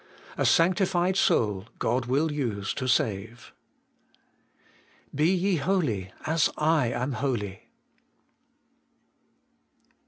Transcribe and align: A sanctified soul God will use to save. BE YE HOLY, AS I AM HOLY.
A 0.35 0.47
sanctified 0.47 1.15
soul 1.15 1.67
God 1.77 2.07
will 2.07 2.31
use 2.31 2.73
to 2.73 2.87
save. 2.87 3.53
BE 5.13 5.29
YE 5.31 5.57
HOLY, 5.57 6.11
AS 6.25 6.49
I 6.57 6.87
AM 6.87 7.11
HOLY. 7.11 7.69